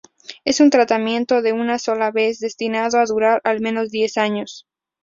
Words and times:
Es 0.45 0.59
un 0.61 0.71
tratamiento 0.71 1.43
de 1.43 1.53
una 1.53 1.77
sola 1.77 2.09
vez 2.09 2.39
destinado 2.39 2.97
a 2.97 3.05
durar 3.05 3.39
al 3.43 3.61
menos 3.61 3.91
diez 3.91 4.17
años. 4.17 4.67